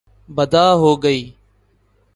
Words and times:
بدعا 0.29 0.67
ہو 0.81 0.91
گئی 1.03 1.21